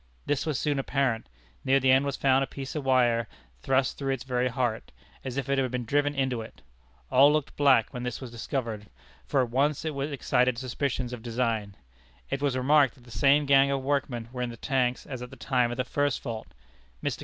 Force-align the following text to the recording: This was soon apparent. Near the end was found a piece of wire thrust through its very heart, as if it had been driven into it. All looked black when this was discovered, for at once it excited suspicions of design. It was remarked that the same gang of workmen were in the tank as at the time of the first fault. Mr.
This 0.25 0.47
was 0.47 0.57
soon 0.57 0.79
apparent. 0.79 1.29
Near 1.63 1.79
the 1.79 1.91
end 1.91 2.05
was 2.05 2.17
found 2.17 2.43
a 2.43 2.47
piece 2.47 2.73
of 2.73 2.83
wire 2.83 3.27
thrust 3.61 3.99
through 3.99 4.13
its 4.13 4.23
very 4.23 4.47
heart, 4.47 4.91
as 5.23 5.37
if 5.37 5.47
it 5.47 5.59
had 5.59 5.69
been 5.69 5.85
driven 5.85 6.15
into 6.15 6.41
it. 6.41 6.63
All 7.11 7.31
looked 7.31 7.55
black 7.55 7.93
when 7.93 8.01
this 8.01 8.19
was 8.19 8.31
discovered, 8.31 8.87
for 9.27 9.43
at 9.43 9.51
once 9.51 9.85
it 9.85 9.93
excited 10.11 10.57
suspicions 10.57 11.13
of 11.13 11.21
design. 11.21 11.75
It 12.31 12.41
was 12.41 12.57
remarked 12.57 12.95
that 12.95 13.03
the 13.03 13.11
same 13.11 13.45
gang 13.45 13.69
of 13.69 13.83
workmen 13.83 14.29
were 14.31 14.41
in 14.41 14.49
the 14.49 14.57
tank 14.57 15.01
as 15.05 15.21
at 15.21 15.29
the 15.29 15.35
time 15.35 15.69
of 15.69 15.77
the 15.77 15.83
first 15.83 16.23
fault. 16.23 16.47
Mr. 17.03 17.19